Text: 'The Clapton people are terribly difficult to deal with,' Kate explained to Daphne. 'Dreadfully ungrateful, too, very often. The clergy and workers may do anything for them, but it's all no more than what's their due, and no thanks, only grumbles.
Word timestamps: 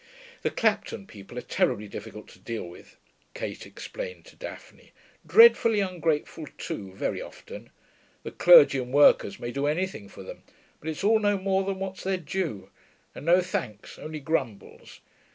'The 0.41 0.49
Clapton 0.49 1.05
people 1.05 1.37
are 1.37 1.43
terribly 1.43 1.87
difficult 1.87 2.27
to 2.27 2.39
deal 2.39 2.63
with,' 2.67 2.97
Kate 3.35 3.67
explained 3.67 4.25
to 4.25 4.35
Daphne. 4.35 4.91
'Dreadfully 5.27 5.79
ungrateful, 5.79 6.47
too, 6.57 6.91
very 6.93 7.21
often. 7.21 7.69
The 8.23 8.31
clergy 8.31 8.79
and 8.79 8.91
workers 8.91 9.39
may 9.39 9.51
do 9.51 9.67
anything 9.67 10.09
for 10.09 10.23
them, 10.23 10.41
but 10.79 10.89
it's 10.89 11.03
all 11.03 11.19
no 11.19 11.37
more 11.37 11.63
than 11.63 11.77
what's 11.77 12.01
their 12.03 12.17
due, 12.17 12.71
and 13.13 13.27
no 13.27 13.41
thanks, 13.41 13.99
only 13.99 14.19
grumbles. 14.19 15.01